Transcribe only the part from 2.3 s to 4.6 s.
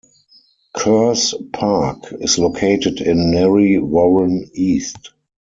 located in Narre Warren